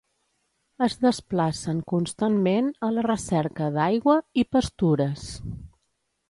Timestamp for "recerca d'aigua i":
3.09-4.47